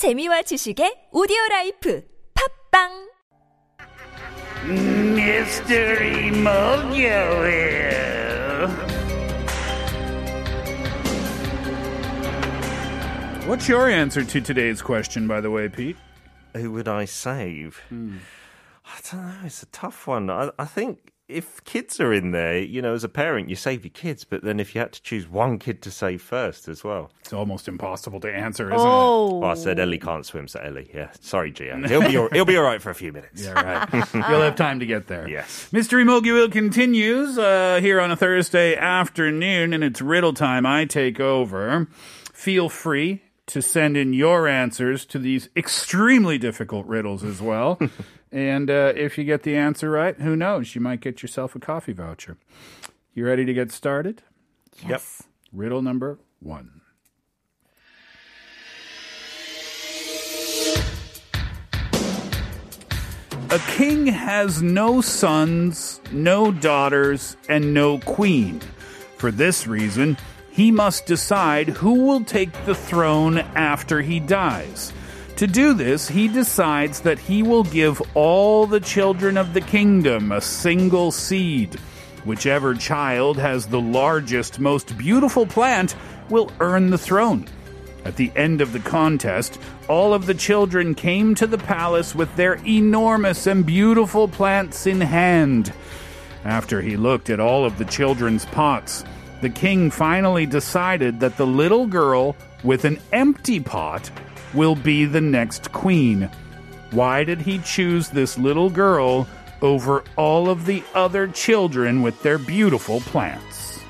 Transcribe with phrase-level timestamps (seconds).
[0.00, 2.02] 재미와 지식의 오디오 라이프
[2.32, 3.10] 팝빵
[4.64, 8.00] Mystery Mokyoil.
[13.44, 15.98] What's your answer to today's question, by the way, Pete?
[16.56, 17.82] Who would I save?
[17.90, 18.24] Hmm.
[18.86, 19.44] I don't know.
[19.44, 20.30] It's a tough one.
[20.30, 23.84] I, I think if kids are in there, you know, as a parent, you save
[23.84, 24.24] your kids.
[24.24, 27.10] But then if you had to choose one kid to save first as well.
[27.20, 30.90] It's almost impossible to answer, isn't Oh, Well, I said Ellie can't swim, so Ellie.
[30.92, 31.76] Yeah, sorry, Gia.
[31.88, 33.44] He'll be all, he'll be all right for a few minutes.
[33.44, 34.08] Yeah, right.
[34.14, 35.28] You'll have time to get there.
[35.28, 35.68] Yes.
[35.72, 40.66] Mystery Mokyoil continues uh, here on a Thursday afternoon, and it's riddle time.
[40.66, 41.86] I take over.
[42.32, 47.78] Feel free to send in your answers to these extremely difficult riddles as well.
[48.32, 50.74] and uh, if you get the answer right, who knows?
[50.74, 52.36] You might get yourself a coffee voucher.
[53.14, 54.22] You ready to get started?
[54.86, 55.24] yes.
[55.52, 56.80] Riddle number one.
[63.52, 68.60] A king has no sons, no daughters, and no queen.
[69.16, 70.16] For this reason,
[70.52, 74.92] he must decide who will take the throne after he dies.
[75.40, 80.32] To do this, he decides that he will give all the children of the kingdom
[80.32, 81.76] a single seed.
[82.26, 85.96] Whichever child has the largest, most beautiful plant
[86.28, 87.48] will earn the throne.
[88.04, 92.36] At the end of the contest, all of the children came to the palace with
[92.36, 95.72] their enormous and beautiful plants in hand.
[96.44, 99.06] After he looked at all of the children's pots,
[99.40, 104.10] the king finally decided that the little girl with an empty pot
[104.54, 106.30] will be the next queen.
[106.90, 109.28] Why did he choose this little girl
[109.62, 113.80] over all of the other children with their beautiful plants?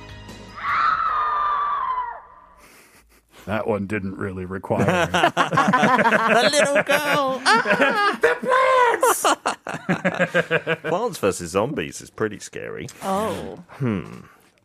[3.47, 4.85] That one didn't really require.
[5.07, 7.41] the little girl.
[8.21, 9.25] The Plants
[10.83, 12.89] plants versus zombies is pretty scary.
[13.03, 14.21] Oh, hmm.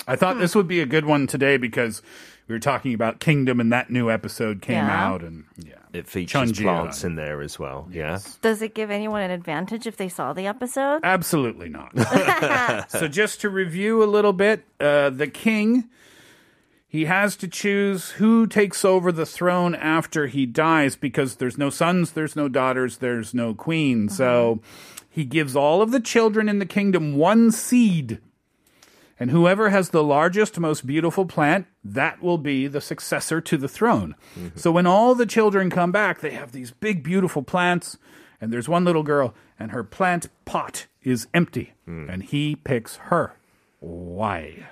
[0.07, 2.01] I thought this would be a good one today because
[2.47, 5.05] we were talking about Kingdom and that new episode came Yeah.
[5.07, 5.73] out and yeah.
[5.93, 7.11] It features Chunji plants on.
[7.11, 7.87] in there as well.
[7.91, 8.19] Yeah.
[8.41, 10.99] does it give anyone an advantage if they saw the episode?
[11.03, 11.97] Absolutely not.
[12.89, 15.89] so just to review a little bit, uh, the king
[16.87, 21.69] he has to choose who takes over the throne after he dies because there's no
[21.69, 24.07] sons, there's no daughters, there's no queen.
[24.07, 24.61] So
[25.09, 28.19] he gives all of the children in the kingdom one seed.
[29.19, 33.69] And whoever has the largest, most beautiful plant, that will be the successor to the
[33.69, 34.15] throne.
[34.37, 34.57] Mm-hmm.
[34.57, 37.97] So when all the children come back, they have these big, beautiful plants.
[38.41, 41.73] And there's one little girl, and her plant pot is empty.
[41.85, 42.09] Hmm.
[42.09, 43.37] And he picks her.
[43.79, 44.67] Why?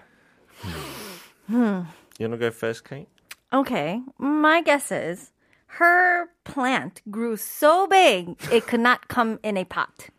[0.58, 1.54] Hmm.
[1.54, 1.82] Hmm.
[2.20, 3.08] You want to go first, Kate?
[3.54, 5.32] Okay, my guess is
[5.68, 10.10] her plant grew so big it could not come in a pot.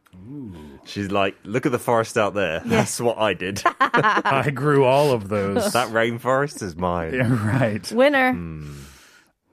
[0.87, 2.61] She's like, look at the forest out there.
[2.65, 3.63] That's what I did.
[3.81, 5.73] I grew all of those.
[5.73, 7.15] that rainforest is mine.
[7.15, 7.91] Yeah, right.
[7.93, 8.33] Winner.
[8.33, 8.75] Hmm.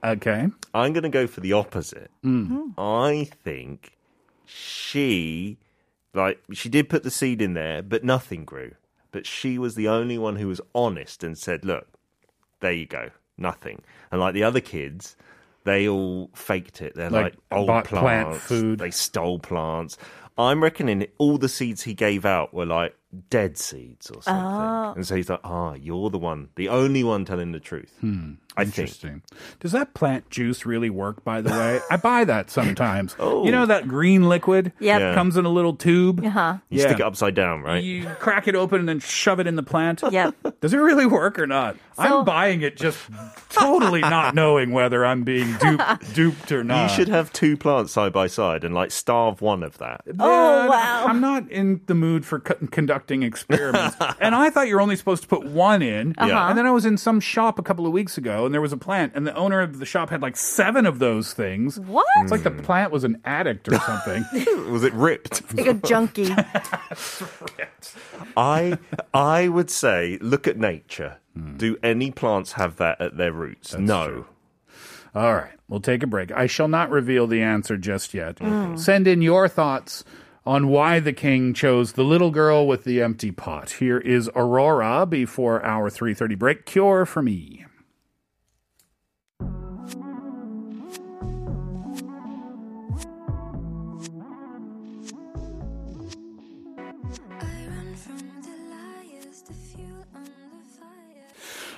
[0.04, 0.48] Okay.
[0.74, 2.12] I'm going to go for the opposite.
[2.24, 2.46] Hmm.
[2.46, 2.70] Hmm.
[2.80, 3.98] I think
[4.46, 5.58] she,
[6.14, 8.72] like, she did put the seed in there, but nothing grew.
[9.12, 11.88] But she was the only one who was honest and said, look,
[12.60, 13.82] there you go, nothing.
[14.12, 15.16] And like the other kids,
[15.64, 16.96] they all faked it.
[16.96, 17.90] They're Like, like, old plants.
[17.90, 18.80] plant food.
[18.80, 19.98] They stole plants.
[20.38, 22.96] I'm reckoning all the seeds he gave out were like
[23.30, 24.96] dead seeds or something.
[24.96, 27.94] And so he's like, ah, you're the one, the only one telling the truth.
[28.02, 28.78] I think.
[28.80, 29.22] Interesting.
[29.59, 31.80] Does that plant juice really work, by the way?
[31.90, 33.16] I buy that sometimes.
[33.19, 33.46] Oh.
[33.46, 34.72] You know that green liquid?
[34.80, 35.00] Yep.
[35.00, 35.14] Yeah.
[35.14, 36.24] Comes in a little tube.
[36.25, 36.58] Uh-huh.
[36.69, 36.88] You Yeah.
[36.88, 37.84] stick it upside down, right?
[37.84, 40.02] You crack it open and then shove it in the plant.
[40.12, 40.59] Yep.
[40.62, 41.75] Does it really work or not?
[41.96, 42.98] So- I'm buying it just
[43.50, 46.90] totally not knowing whether I'm being duped, duped or not.
[46.90, 50.02] You should have two plants side by side and like starve one of that.
[50.24, 51.06] Oh, wow.
[51.08, 53.96] I'm not in the mood for co- conducting experiments.
[54.20, 56.14] and I thought you were only supposed to put one in.
[56.18, 56.48] Uh-huh.
[56.50, 58.74] And then I was in some shop a couple of weeks ago and there was
[58.74, 61.80] a plant and the owner of the shop had like seven of those things.
[61.80, 62.06] What?
[62.18, 64.25] It's like the plant was an addict or something.
[64.72, 65.42] Was it ripped?
[65.54, 66.34] Like a junkie.
[68.38, 68.78] I
[69.13, 71.18] I would say look at nature.
[71.36, 71.57] Hmm.
[71.57, 73.75] Do any plants have that at their roots?
[73.75, 74.25] no.
[75.13, 76.31] All right, we'll take a break.
[76.31, 78.38] I shall not reveal the answer just yet.
[78.38, 78.80] Mm.
[78.80, 80.06] Send in your thoughts
[80.46, 83.72] on why the king chose the little girl with the empty pot.
[83.72, 86.66] Here is Aurora before our 3:30 break.
[86.66, 87.66] Cure for me.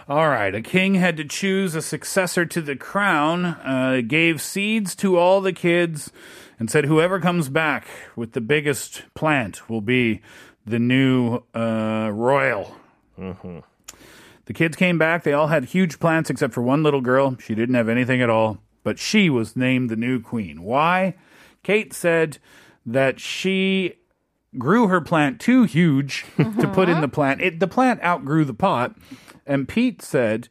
[0.10, 4.96] All right, a king had to choose a successor to the crown, uh, gave seeds
[4.96, 6.12] to all the kids,
[6.60, 10.20] and said whoever comes back with the biggest plant will be
[10.66, 12.76] the new uh, royal.
[14.46, 15.24] The kids came back.
[15.24, 17.38] They all had huge plants except for one little girl.
[17.40, 20.64] She didn't have anything at all, but she was named the new queen.
[20.64, 21.16] Why?
[21.64, 22.40] Kate said
[22.86, 23.94] that she
[24.58, 27.40] grew her plant too huge to put in the plant.
[27.40, 28.98] It, the plant outgrew the pot.
[29.46, 30.50] And Pete said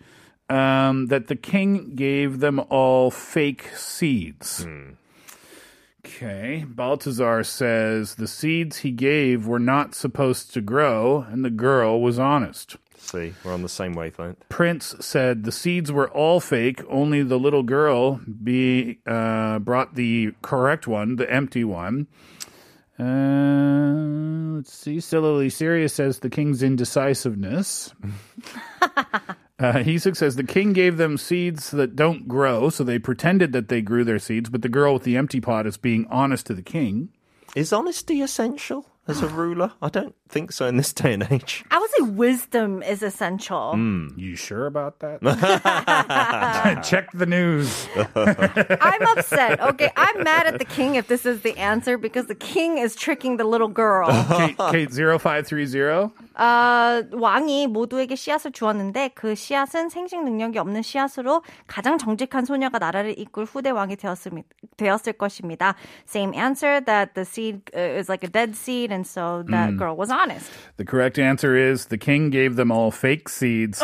[0.48, 4.66] um, that the king gave them all fake seeds.
[6.04, 6.64] Okay.
[6.68, 12.18] Baltazar says the seeds he gave were not supposed to grow, and the girl was
[12.18, 12.76] honest.
[12.98, 14.48] See, we're on the same wavelength.
[14.48, 16.80] Prince said the seeds were all fake.
[16.88, 22.06] Only the little girl be uh, brought the correct one, the empty one.
[22.98, 25.00] Uh, let's see.
[25.00, 27.94] Sillily Serious says the king's indecisiveness.
[28.82, 29.18] uh,
[29.58, 33.80] Heesuk says the king gave them seeds that don't grow, so they pretended that they
[33.80, 36.62] grew their seeds, but the girl with the empty pot is being honest to the
[36.62, 37.08] king.
[37.54, 39.72] Is honesty essential as a ruler?
[39.82, 41.63] I don't think so in this day and age.
[41.71, 43.73] I would say wisdom is essential.
[44.15, 45.21] You sure about that?
[46.83, 47.87] Check the news.
[47.95, 49.59] I'm upset.
[49.61, 52.95] Okay, I'm mad at the king if this is the answer because the king is
[52.95, 54.07] tricking the little girl.
[54.37, 56.11] Kate, Kate 0530.
[56.37, 63.17] 어, 왕이 모두에게 씨앗을 주었는데 그 씨앗은 생식 능력이 없는 씨앗으로 가장 정직한 소녀가 나라를
[63.17, 64.47] 이끌 후대 왕이 되었습니다,
[64.77, 65.75] 되었을 것입니다.
[66.07, 69.97] Same answer that the seed uh, is like a dead seed and so that girl
[69.97, 70.50] was honest.
[70.76, 73.82] The correct answer is the king gave them all fake seeds,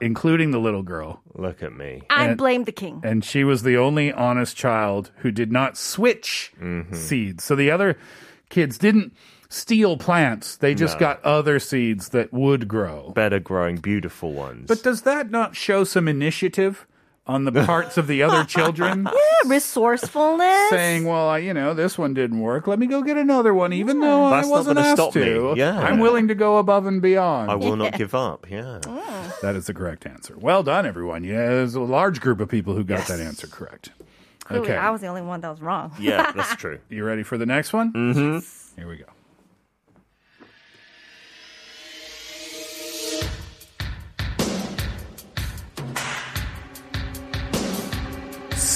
[0.00, 1.20] including the little girl.
[1.34, 2.02] Look at me.
[2.10, 3.00] I And- blame the king.
[3.04, 6.94] And she was the only honest child who did not switch mm-hmm.
[6.94, 7.44] seeds.
[7.44, 7.98] So the other
[8.48, 9.12] kids didn't
[9.48, 13.10] steal plants, they just got other seeds that would grow.
[13.10, 14.66] Better growing beautiful ones.
[14.66, 16.86] But does that not show some initiative
[17.26, 19.08] on the parts of the other children?
[19.42, 20.70] Yeah, resourcefulness.
[20.70, 22.66] Saying, well, I- you know, this one didn't work.
[22.66, 25.24] Let me go get another one, even though That's I wasn't gonna asked stop me.
[25.24, 25.54] to.
[25.56, 25.78] Yeah.
[25.78, 27.50] I'm willing to go above and beyond.
[27.50, 28.46] I will not give up.
[28.50, 28.80] Yeah.
[29.42, 30.36] That is the correct answer.
[30.38, 31.22] Well done, everyone.
[31.24, 33.90] Yeah, there's a large group of people who got that answer correct.
[34.44, 34.76] Clearly, Okay.
[34.76, 35.92] I was the only one that was wrong.
[35.98, 36.78] Yeah, that's true.
[36.88, 37.92] You ready for the next one?
[37.92, 38.80] Mm-hmm.
[38.80, 39.04] Here we go.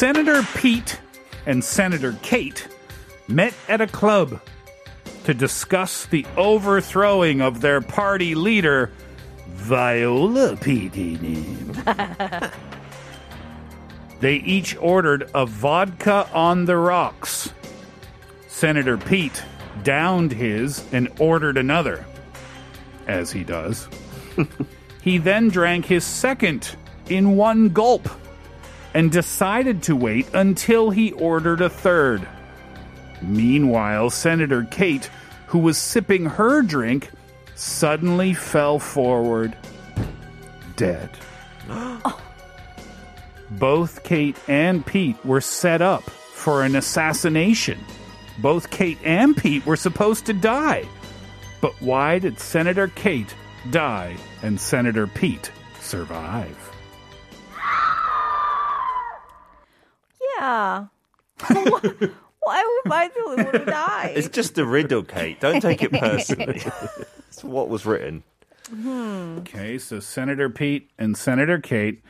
[0.01, 0.99] Senator Pete
[1.45, 2.67] and Senator Kate
[3.29, 4.41] met at a club
[5.25, 8.91] to discuss the overthrowing of their party leader,
[9.49, 11.19] Viola Petey.
[14.21, 17.53] They each ordered a vodka on the rocks.
[18.49, 19.43] Senator Pete
[19.83, 22.07] downed his and ordered another,
[23.07, 23.87] as he does.
[25.03, 26.75] he then drank his second
[27.11, 28.09] in one gulp
[28.95, 32.27] and decided to wait until he ordered a third.
[33.23, 35.11] Meanwhile, Senator Kate,
[35.47, 37.11] who was sipping her drink,
[37.55, 39.57] suddenly fell forward,
[40.77, 41.11] dead.
[43.51, 47.79] Both Kate and Pete were set up for an assassination.
[48.39, 50.85] Both Kate and Pete were supposed to die.
[51.61, 53.35] But why did Senator Kate
[53.71, 56.70] die and Senator Pete survive?
[62.43, 64.13] Why would my feeling would die?
[64.17, 65.41] It's just a riddle, Kate.
[65.41, 66.63] Don't take it personally.
[67.29, 68.23] it's what was written.
[68.69, 69.39] Hmm.
[69.41, 72.03] Okay, so Senator Pete and Senator Kate.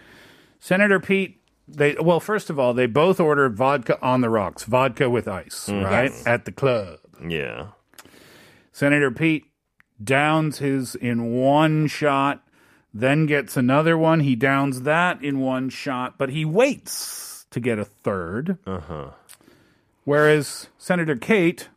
[0.59, 5.09] Senator Pete, they well, first of all, they both ordered vodka on the rocks, vodka
[5.11, 5.85] with ice, mm.
[5.85, 6.12] right?
[6.26, 6.99] At the club.
[7.26, 7.69] Yeah.
[8.73, 9.47] Senator Pete
[10.03, 12.43] downs his in one shot,
[12.93, 14.21] then gets another one.
[14.21, 18.59] He downs that in one shot, but he waits to get a third.
[18.66, 19.11] Uh-huh.
[20.04, 21.69] Whereas Senator Kate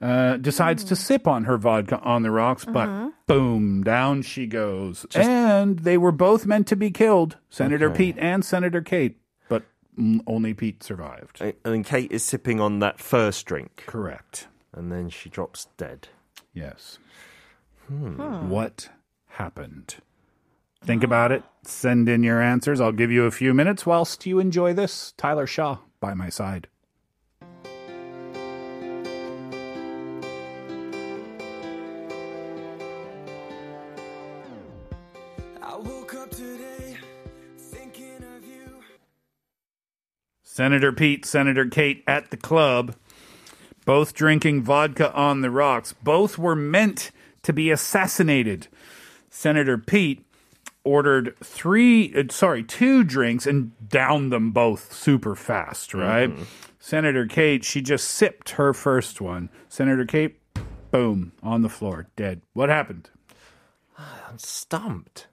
[0.00, 5.06] uh, decides to sip on her vodka on the rocks, but boom, down she goes.
[5.14, 8.12] and they were both meant to be killed, Senator Okay.
[8.12, 9.62] Pete and Senator Kate, but
[9.98, 11.38] mm, only Pete survived.
[11.40, 14.48] And and Kate is sipping on that first drink, Correct.
[14.72, 16.08] and then she drops dead.
[16.52, 16.98] Yes.
[17.88, 18.88] What
[19.28, 19.96] happened?
[20.82, 21.42] Think about it.
[21.64, 22.80] Send in your answers.
[22.80, 25.12] I'll give you a few minutes whilst you enjoy this.
[25.16, 26.68] Tyler Shaw by my side.
[35.60, 36.96] I woke up today
[37.58, 38.82] thinking of you.
[40.42, 42.94] Senator Pete, Senator Kate at the club,
[43.84, 45.92] both drinking vodka on the rocks.
[45.92, 47.10] Both were meant
[47.42, 48.68] to be assassinated.
[49.28, 50.24] Senator Pete
[50.86, 56.30] ordered three, uh, sorry, two drinks and downed them both super fast, right?
[56.30, 56.44] Mm-hmm.
[56.78, 59.50] Senator Kate, she just sipped her first one.
[59.68, 60.38] Senator Kate,
[60.90, 62.42] boom, on the floor, dead.
[62.52, 63.10] What happened?
[63.98, 65.26] I'm stumped.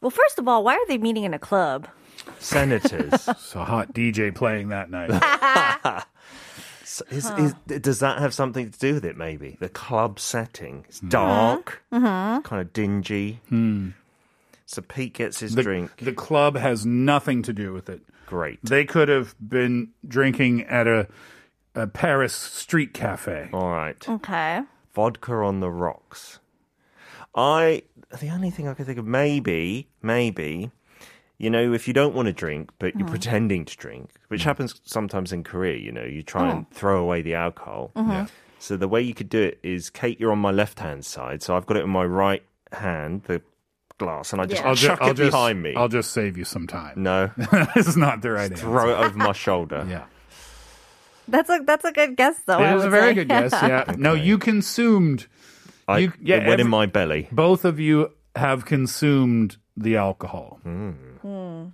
[0.00, 1.88] Well, first of all, why are they meeting in a club?
[2.38, 3.12] Senators.
[3.28, 6.04] It's a hot DJ playing that night.
[6.92, 9.56] So is, is, does that have something to do with it, maybe?
[9.58, 10.84] The club setting.
[10.90, 11.08] It's hmm.
[11.08, 12.42] dark, mm-hmm.
[12.42, 13.40] kind of dingy.
[13.48, 13.90] Hmm.
[14.72, 15.96] So Pete gets his the, drink.
[15.98, 18.00] the club has nothing to do with it.
[18.24, 18.58] Great.
[18.64, 21.08] They could have been drinking at a,
[21.74, 23.50] a Paris street cafe.
[23.52, 24.08] All right.
[24.08, 24.62] Okay.
[24.94, 26.38] Vodka on the rocks.
[27.34, 27.82] I,
[28.18, 30.70] the only thing I can think of, maybe, maybe,
[31.36, 33.10] you know, if you don't want to drink, but you're hmm.
[33.10, 34.48] pretending to drink, which hmm.
[34.48, 36.72] happens sometimes in Korea, you know, you try and hmm.
[36.72, 37.90] throw away the alcohol.
[37.94, 38.10] Mm-hmm.
[38.10, 38.26] Yeah.
[38.58, 41.42] So the way you could do it is, Kate, you're on my left hand side,
[41.42, 43.42] so I've got it in my right hand, the
[44.02, 44.68] glass, and I just Yeah.
[44.68, 45.74] I'll, ju- chuck I'll it just, behind me.
[45.76, 46.94] I'll just save you some time.
[47.02, 47.30] No,
[47.74, 48.64] this is not the right answer.
[48.64, 49.86] throw it over my shoulder.
[49.88, 50.04] Yeah.
[51.28, 52.58] That's a that's a good guess though.
[52.58, 53.14] I It is a very say.
[53.14, 53.52] good guess.
[53.52, 53.94] Yeah.
[53.98, 55.26] No, you consumed.
[55.86, 57.28] I, You- yeah, it went every- in my belly.
[57.32, 60.58] Both of you have consumed the alcohol.
[60.64, 60.90] Hmm.
[61.22, 61.64] Hmm.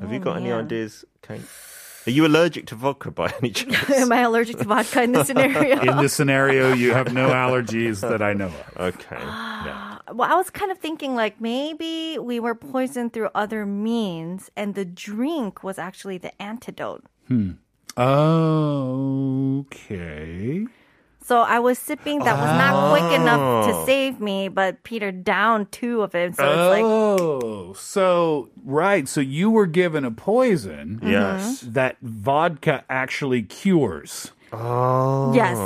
[0.00, 1.42] Have you oh, got any ideas, Kate?
[2.06, 3.90] Are you allergic to vodka by any chance?
[3.90, 5.80] Am I allergic to vodka in this scenario?
[5.80, 8.94] In this scenario, you have no allergies that I know of.
[8.94, 9.18] okay.
[9.20, 9.98] Yeah.
[10.12, 14.74] well, I was kind of thinking like maybe we were poisoned through other means, and
[14.74, 17.04] the drink was actually the antidote.
[17.28, 17.52] Hmm.
[17.96, 20.66] Oh, okay.
[21.32, 23.66] So I was sipping that was not quick enough Oh.
[23.66, 26.36] to save me, but Peter downed two of it.
[26.36, 29.08] So it's like, oh, so right.
[29.08, 31.60] So you were given a poison Yes.
[31.62, 34.32] that vodka actually cures.
[34.52, 35.32] Oh.
[35.34, 35.56] yes.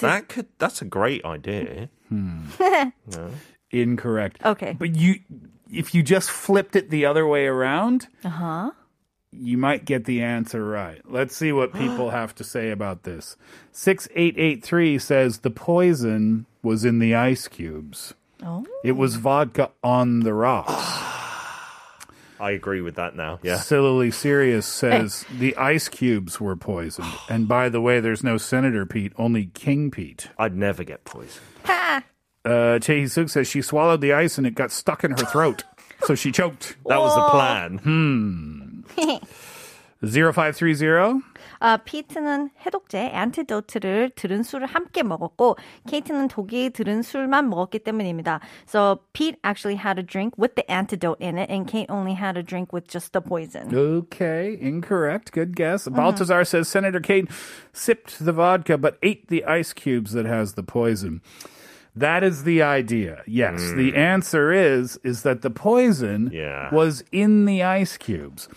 [0.00, 0.46] That could.
[0.58, 1.90] That's a great idea.
[3.70, 4.44] Incorrect.
[4.44, 4.74] Okay.
[4.78, 5.20] But you,
[5.70, 8.70] if you just flipped it the other way around, Uh-huh.
[9.32, 11.00] You might get the answer right.
[11.04, 13.36] Let's see what people have to say about this.
[13.72, 18.14] 6883 says the poison was in the ice cubes.
[18.42, 18.64] Oh.
[18.84, 20.72] It was vodka on the rocks.
[22.40, 23.40] I agree with that now.
[23.42, 23.56] Yeah.
[23.58, 27.12] Silly Serious says the ice cubes were poisoned.
[27.28, 30.28] And by the way, there's no Senator Pete, only King Pete.
[30.38, 31.44] I'd never get poisoned.
[32.44, 35.64] Uh, Chae Suk says she swallowed the ice and it got stuck in her throat.
[36.04, 36.76] So she choked.
[36.86, 37.80] That was the plan.
[40.03, 41.21] 0530.
[41.59, 45.55] 아, 피트는 해독제 안티도트를 들은 술을 함께 먹었고
[45.87, 48.41] 케이트는 독이 들은 술만 먹었기 때문입니다.
[48.67, 52.35] So Pete actually had a drink with the antidote in it and Kate only had
[52.37, 53.73] a drink with just the poison.
[53.73, 55.31] Okay, incorrect.
[55.31, 55.87] Good guess.
[55.87, 57.29] Baltazar says Senator Kate
[57.71, 61.21] sipped the vodka but ate the ice cubes that has the poison.
[61.95, 63.21] That is the idea.
[63.25, 66.73] Yes, the answer is is that the poison Yeah.
[66.73, 68.49] was in the ice cubes.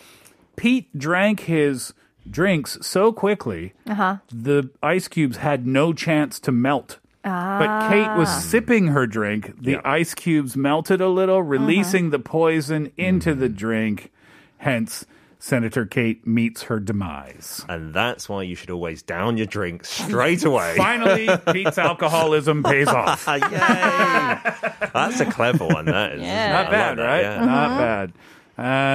[0.55, 1.93] Pete drank his
[2.29, 7.00] drinks so quickly, the ice cubes had no chance to melt.
[7.24, 9.62] But Kate was sipping her drink.
[9.62, 14.12] The ice cubes melted a little, releasing the poison into the drink.
[14.58, 15.05] Hence,
[15.38, 17.65] Senator Kate meets her demise.
[17.67, 20.75] And that's why you should always down your drink straight away.
[20.77, 23.24] Finally, Pete's alcoholism pays off.
[23.27, 24.88] Ah, Yay!
[24.93, 25.86] That's a clever one.
[25.86, 26.22] That is.
[26.22, 26.51] Yeah.
[26.51, 27.22] Not I like bad, that, right?
[27.22, 27.46] yeah.
[27.46, 28.13] Not bad.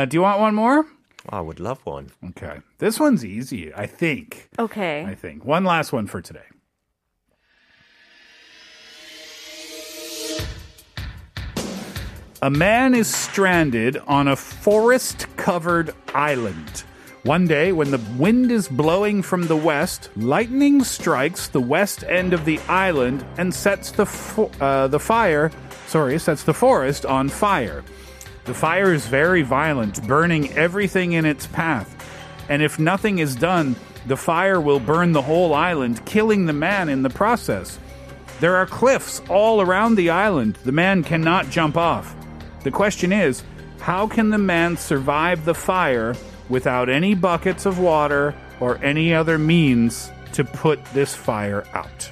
[0.03, 0.85] Uh, do you want one more?
[1.29, 2.11] I would love one.
[2.31, 2.61] Okay.
[2.79, 4.49] This one's easy, I think.
[4.59, 5.05] Okay.
[5.05, 5.45] I think.
[5.45, 6.45] One last one for today.
[12.43, 16.85] A man is stranded on a forest covered island.
[17.23, 22.33] One day, when the wind is blowing from the west, lightning strikes the west end
[22.33, 25.51] of the island and sets the, fo- uh, the fire,
[25.89, 27.83] sorry, sets the forest on fire.
[28.47, 31.93] The fire is very violent, burning everything in its path.
[32.49, 33.75] And if nothing is done,
[34.07, 37.77] the fire will burn the whole island, killing the man in the process.
[38.39, 40.59] There are cliffs all around the island.
[40.65, 42.15] The man cannot jump off.
[42.63, 43.43] The question is
[43.81, 46.15] how can the man survive the fire
[46.49, 52.11] without any buckets of water or any other means to put this fire out?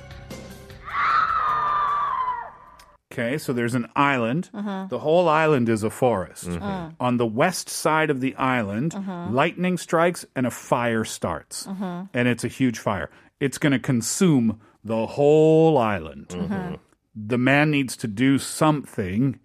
[3.15, 4.51] Okay, so there's an island.
[4.53, 4.89] Uh-huh.
[4.91, 6.49] The whole island is a forest.
[6.49, 6.95] Mm-hmm.
[6.99, 9.29] On the west side of the island, uh-huh.
[9.31, 11.67] lightning strikes and a fire starts.
[11.69, 12.05] Uh-huh.
[12.13, 13.11] And it's a huge fire.
[13.39, 16.29] It's going to consume the whole island.
[16.29, 16.75] Mm-hmm.
[17.15, 19.39] The man needs to do something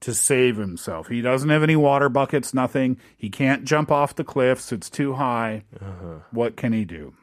[0.00, 1.08] to save himself.
[1.08, 2.98] He doesn't have any water buckets, nothing.
[3.16, 5.64] He can't jump off the cliffs, it's too high.
[6.30, 7.14] What can he do?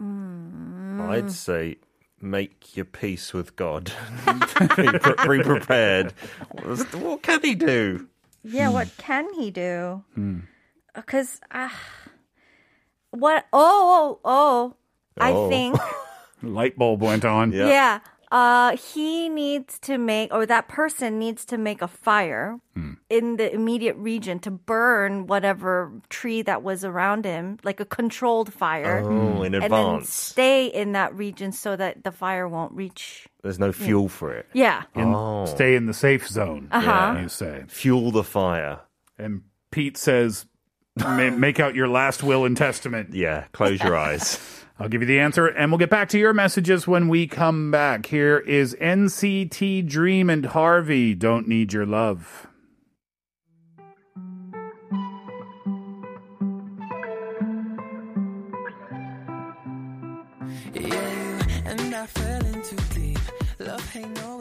[0.00, 1.08] Mm.
[1.08, 1.76] I'd say
[2.22, 3.92] make your peace with God.
[4.76, 6.12] be, pre- be prepared.
[6.94, 8.08] What can he do?
[8.44, 9.02] Yeah, what hmm.
[9.02, 10.04] can he do?
[10.94, 11.80] Because uh, ah,
[13.10, 13.46] what?
[13.52, 14.76] Oh, oh, oh!
[15.18, 15.48] I Oh.
[15.48, 15.78] think
[16.42, 17.52] Light bulb went on.
[17.52, 17.68] Yeah.
[17.68, 18.00] yeah.
[18.32, 22.58] Uh, he needs to make, or that person needs to make a fire
[23.10, 28.50] in the immediate region to burn whatever tree that was around him, like a controlled
[28.50, 30.08] fire, Oh, in and then advance.
[30.10, 33.28] stay in that region so that the fire won't reach.
[33.42, 34.46] There's no fuel for it.
[34.54, 34.84] Yeah.
[34.94, 35.44] In- Oh.
[35.44, 37.18] Stay in the safe zone, Uh-huh.
[37.20, 37.64] you say.
[37.68, 38.80] Fuel the fire.
[39.18, 40.46] And Pete says,
[40.96, 43.12] make out your last will and testament.
[43.12, 44.38] Yeah, close your eyes.
[44.78, 47.70] I'll give you the answer, and we'll get back to your messages when we come
[47.70, 48.06] back.
[48.06, 51.18] Here is NCT Dream and HRVY.
[51.18, 52.48] Don't need your love.
[60.74, 63.18] Yeah, and I fell in too deep.
[63.58, 64.31] Love ain't no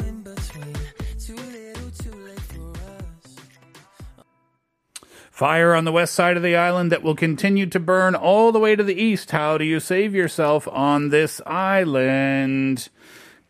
[5.41, 8.59] Fire on the west side of the island that will continue to burn all the
[8.59, 9.31] way to the east.
[9.31, 12.89] How do you save yourself on this island?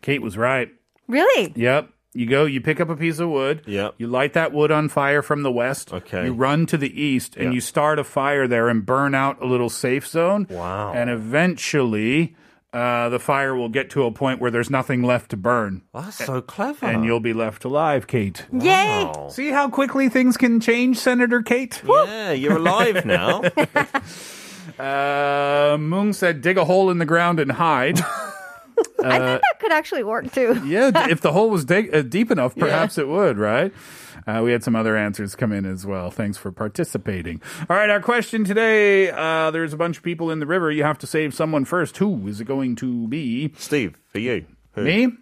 [0.00, 0.70] Kate was right.
[1.06, 1.52] Really?
[1.54, 1.90] Yep.
[2.14, 3.60] You go, you pick up a piece of wood.
[3.66, 3.96] Yep.
[3.98, 5.92] You light that wood on fire from the west.
[5.92, 6.24] Okay.
[6.24, 7.52] You run to the east and Yeah.
[7.52, 10.46] you start a fire there and burn out a little safe zone.
[10.48, 10.94] Wow.
[10.94, 12.34] And eventually,
[12.72, 15.82] uh, the fire will get to a point where there's nothing left to burn.
[15.92, 16.86] That's so clever.
[16.86, 18.46] And you'll be left alive, Kate.
[18.52, 19.04] Yay!
[19.04, 19.28] Wow.
[19.30, 21.82] See how quickly things can change, Senator Kate?
[21.86, 23.42] Yeah, you're alive now.
[24.78, 27.98] Uh, Moong said, dig a hole in the ground and hide.
[29.04, 30.60] I think that could actually work too.
[30.64, 33.72] yeah, if the hole was dig- uh, deep enough, perhaps it would, right?
[34.26, 36.10] Uh, we had some other answers come in as well.
[36.10, 37.40] Thanks for participating.
[37.68, 40.70] All right, our question today uh, there's a bunch of people in the river.
[40.70, 41.96] You have to save someone first.
[41.98, 43.52] Who is it going to be?
[43.56, 44.46] Steve, for you.
[44.72, 44.84] Who?
[44.84, 45.12] Me?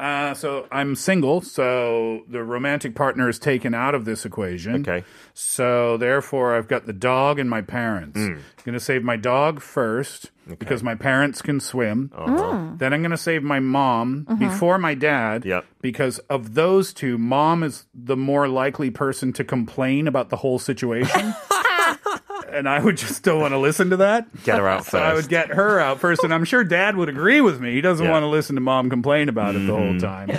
[0.00, 4.80] Uh, so I'm single, so the romantic partner is taken out of this equation.
[4.88, 5.04] Okay.
[5.34, 8.18] So therefore, I've got the dog and my parents.
[8.18, 8.32] Hmm.
[8.32, 12.10] I'm going to save my dog first because my parents can swim.
[12.14, 12.72] Uh-huh.
[12.76, 15.64] Then I'm going to save my mom before my dad Yep.
[15.82, 20.58] because of those two, mom is the more likely person to complain about the whole
[20.58, 21.34] situation.
[22.52, 24.26] and I would just still want to listen to that.
[24.44, 27.08] Get her out So I would get her out first, and I'm sure Dad would
[27.08, 27.72] agree with me.
[27.72, 28.12] He doesn't Yeah.
[28.12, 30.30] want to listen to Mom complain about it the whole time.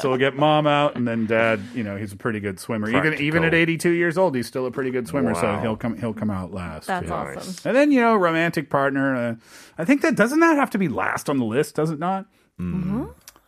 [0.00, 1.60] so we'll get Mom out, and then Dad.
[1.74, 2.88] You know, he's a pretty good swimmer.
[2.88, 5.34] Even even at 82 years old, he's still a pretty good swimmer.
[5.34, 6.86] So he'll come he'll come out last.
[6.86, 7.14] That's yeah.
[7.36, 7.68] awesome.
[7.68, 9.14] And then you know, romantic partner.
[9.16, 9.34] Uh,
[9.78, 11.74] I think that doesn't that have to be last on the list?
[11.76, 12.26] Does it not?
[12.60, 13.04] mm-hmm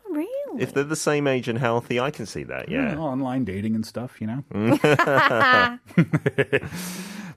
[0.08, 0.62] Really?
[0.62, 2.68] If they're the same age and healthy, I can see that.
[2.70, 2.94] You Yeah.
[2.94, 4.18] know, online dating and stuff.
[4.20, 4.44] You know.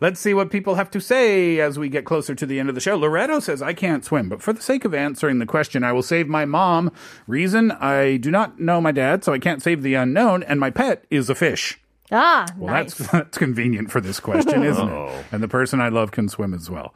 [0.02, 2.76] Let's see what people have to say as we get closer to the end of
[2.76, 2.96] the show.
[2.98, 6.04] Loretto says, I can't swim, but for the sake of answering the question, I will
[6.04, 6.92] save my mom.
[7.28, 10.70] Reason, I do not know my dad, so I can't save the unknown, and my
[10.70, 11.80] pet is a fish.
[12.12, 12.96] Ah, Well, nice.
[12.96, 15.26] that's, that's convenient for this question, isn't it?
[15.34, 16.94] And the person I love can swim as well.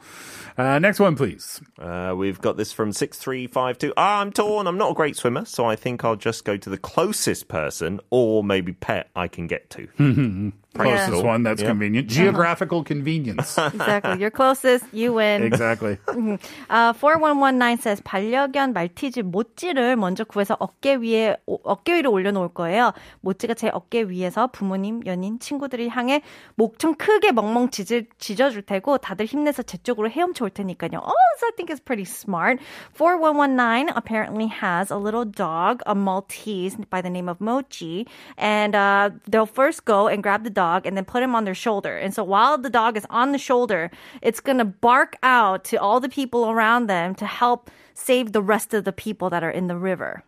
[0.57, 1.61] Uh, next one, please.
[1.81, 3.93] Uh, we've got this from 6352.
[3.97, 4.67] Ah, I'm torn.
[4.67, 8.01] I'm not a great swimmer, so I think I'll just go to the closest person
[8.11, 9.89] or maybe pet I can get to.
[10.75, 11.25] Closest Cool.
[11.25, 11.69] one, that's Yeah.
[11.71, 12.09] convenient.
[12.09, 13.57] Geographical convenience.
[13.59, 14.21] exactly.
[14.21, 14.85] You're closest.
[14.93, 15.43] You win.
[15.43, 15.99] exactly.
[16.71, 22.93] Uh, 4119 says 반려견 말티즈 모찌를 먼저 구해서 어깨 위에 오- 어깨 위로 올려놓을 거예요.
[23.23, 26.23] 모찌가 제 어깨 위에서 부모님, 연인, 친구들을 향해
[26.55, 31.01] 목 좀 크게 멍멍 짖을, 짖어줄 테고 다들 힘내서 제 쪽으로 헤엄쳐 올 테니까요.
[31.03, 32.61] Oh, this I think is pretty smart.
[32.95, 39.11] 4119 apparently has a little dog, a Maltese by the name of Mochi, and uh,
[39.29, 41.97] they'll first go and grab the dog and then put him on their shoulder.
[41.97, 43.91] And so while the dog is on the shoulder,
[44.23, 48.75] it's gonna bark out to all the people around them to help save the rest
[48.75, 50.23] of the people that are in the river.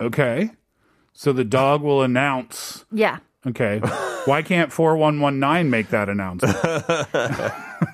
[0.00, 0.50] Okay.
[1.12, 2.84] So the dog will announce.
[2.92, 3.18] Yeah.
[3.45, 3.79] Okay.
[4.25, 6.55] Why can't 4119 make that announcement?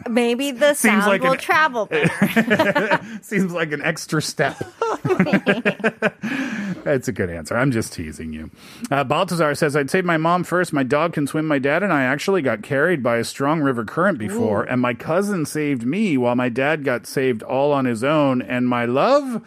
[0.09, 3.01] Maybe the sound like will an- travel better.
[3.23, 4.57] Seems like an extra step.
[6.83, 7.57] That's a good answer.
[7.57, 8.51] I'm just teasing you.
[8.91, 10.71] Uh, Baltazar says, I'd save my mom first.
[10.71, 11.47] My dog can swim.
[11.47, 14.93] My dad and I actually got carried by a strong river current before, and my
[14.93, 18.41] cousin saved me while my dad got saved all on his own.
[18.41, 19.41] And my love,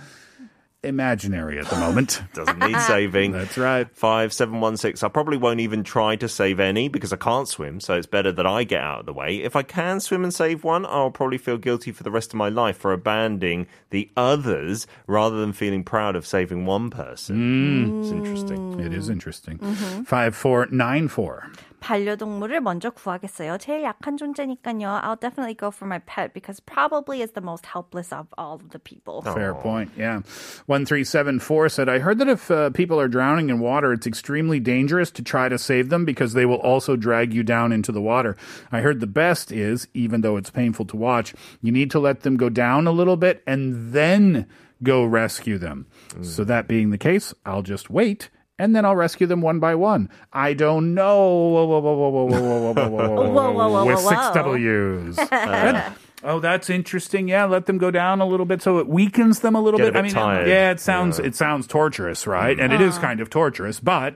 [0.82, 2.22] imaginary at the moment.
[2.34, 3.32] Doesn't need saving.
[3.32, 3.88] That's right.
[3.94, 5.06] 5716.
[5.06, 8.32] I probably won't even try to save any because I can't swim, so it's better
[8.32, 9.36] that I get out of the way.
[9.36, 12.36] If I can swim and save one, I'll probably feel guilty for the rest of
[12.36, 17.36] my life for abandoning the others rather than feeling proud of saving one person.
[17.36, 18.00] Mm.
[18.02, 18.80] It's interesting.
[18.80, 19.58] It is interesting.
[19.58, 20.02] Mm-hmm.
[20.02, 21.52] 5494.
[21.81, 23.57] 반려동물을 먼저 구하겠어요.
[23.59, 25.01] 제일 약한 존재니까요.
[25.03, 28.69] I'll definitely go for my pet because probably is the most helpless of all of
[28.71, 29.21] the people.
[29.21, 29.91] Fair point.
[29.95, 30.21] Yeah.
[30.65, 35.11] 1374 said, I heard that if uh, people are drowning in water, it's extremely dangerous
[35.11, 38.35] to try to save them because they will also drag you down into the water.
[38.71, 42.21] I heard the best is, even though it's painful to watch, you need to let
[42.21, 44.47] them go down a little bit and then
[44.83, 45.87] go rescue them.
[46.21, 48.29] So that being the case, I'll just wait.
[48.62, 50.08] and then I'll rescue them one by one.
[50.32, 51.18] I don't know.
[51.18, 54.30] Whoa, whoa, whoa, whoa, whoa, whoa, whoa, whoa, whoa, whoa, Whoa, whoa, whoa, with six.
[54.30, 55.16] W's.
[55.30, 57.26] That- Oh, that's interesting.
[57.26, 59.88] Yeah, let them go down a little bit so it weakens them a little Get
[59.88, 59.98] a bit.
[59.98, 60.46] I mean, tired.
[60.46, 61.24] yeah, it sounds Yeah.
[61.26, 62.56] it sounds torturous, right?
[62.56, 62.62] Mm.
[62.62, 63.06] And it is uh-huh.
[63.08, 64.14] kind of torturous, but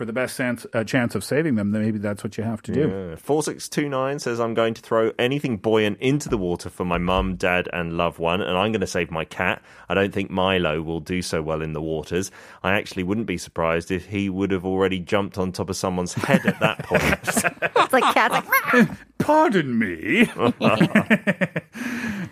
[0.00, 2.62] for the best chance, uh, chance of saving them, then maybe that's what you have
[2.62, 2.80] to do.
[2.80, 3.16] Yeah.
[3.16, 7.68] 4629 says, I'm going to throw anything buoyant into the water for my mum, dad,
[7.70, 9.60] and loved one, and I'm going to save my cat.
[9.90, 12.30] I don't think Milo will do so well in the waters.
[12.62, 16.14] I actually wouldn't be surprised if he would have already jumped on top of someone's
[16.14, 17.60] head at that point.
[17.90, 18.34] It's like cats
[18.72, 20.22] like, Pardon me.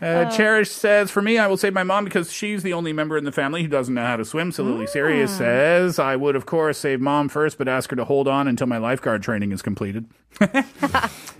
[0.00, 3.18] uh, Cherish says, For me, I will save my mom because she's the only member
[3.18, 4.52] in the family who doesn't know how to swim.
[4.52, 8.04] So Lily Sirius says, I would, of course, save mom first, but ask her to
[8.04, 10.06] hold on until my lifeguard training is completed.
[10.40, 10.46] uh,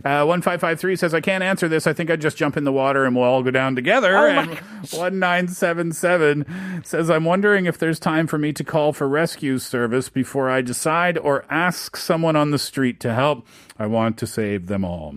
[0.03, 1.87] 1553 says, I can't answer this.
[1.87, 4.15] I think I'd just jump in the water and we'll all go down together.
[4.29, 10.09] and 1977 says, I'm wondering if there's time for me to call for rescue service
[10.09, 13.47] before I decide or ask someone on the street to help.
[13.79, 15.17] I want to save them all.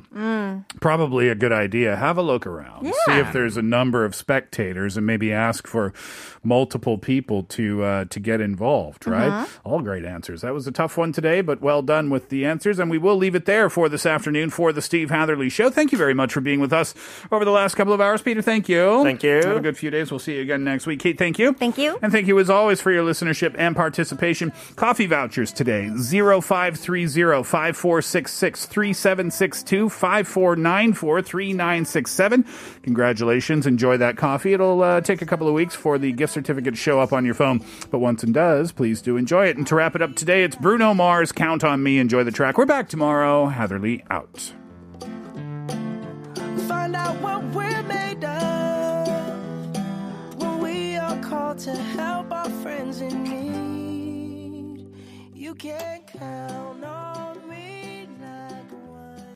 [0.80, 1.96] Probably a good idea.
[1.96, 2.86] Have a look around.
[2.86, 5.94] See if there's a number of spectators and maybe ask for
[6.44, 9.48] multiple people to uh, to get involved, right?
[9.64, 10.42] All great answers.
[10.42, 12.80] That was a tough one today, but well done with the answers.
[12.80, 15.70] And we will leave it there for this afternoon for the Steve Hatherley Show.
[15.70, 16.94] Thank you very much for being with us
[17.32, 18.22] over the last couple of hours.
[18.22, 19.04] Peter, thank you.
[19.04, 19.36] Thank you.
[19.36, 20.12] Have a good few days.
[20.12, 21.00] We'll see you again next week.
[21.00, 21.54] Kate, thank you.
[21.54, 21.98] Thank you.
[22.02, 24.52] And thank you as always for your listenership and participation.
[24.76, 32.46] Coffee vouchers today 0530 5466 3762 5494 3967.
[32.84, 33.68] Congratulations.
[33.68, 34.54] Enjoy that coffee.
[34.54, 37.26] It'll uh, take a couple of weeks for the gift certificate to show up on
[37.26, 37.64] your phone.
[37.90, 39.58] But once it does, please do enjoy it.
[39.58, 41.32] And to wrap it up today, it's Bruno Mars.
[41.32, 42.00] Count on me.
[42.00, 42.58] Enjoy the track.
[42.58, 43.48] We're back tomorrow.
[43.48, 44.54] Hatherley out.
[46.68, 49.76] Find out what we're made of
[50.38, 54.86] when we are called to help our friends in need.
[55.34, 57.01] You can count on.